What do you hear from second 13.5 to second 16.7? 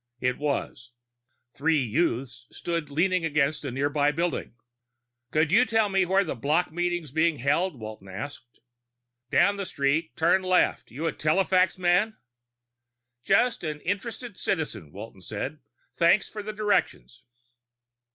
an interested citizen," Walton said. "Thanks for the